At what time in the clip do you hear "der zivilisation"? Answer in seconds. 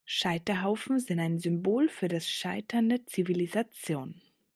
2.89-4.19